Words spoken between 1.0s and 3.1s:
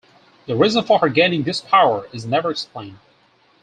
gaining this power is never explained.